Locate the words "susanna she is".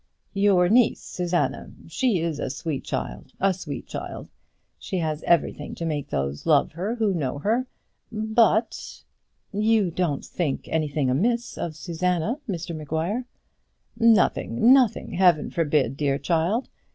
1.03-2.39